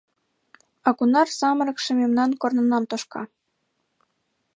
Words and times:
А 0.87 0.89
кунар 0.97 1.27
самырыкше 1.39 1.91
мемнан 2.01 2.31
корнынам 2.41 2.83
тошка! 2.89 3.21